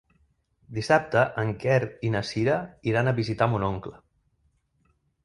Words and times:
Dissabte 0.77 1.25
en 1.41 1.51
Quer 1.63 1.75
i 2.09 2.11
na 2.15 2.21
Cira 2.29 2.55
iran 2.93 3.11
a 3.13 3.13
visitar 3.21 3.49
mon 3.53 3.67
oncle. 3.69 3.93